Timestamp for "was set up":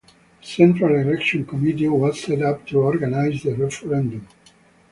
1.87-2.65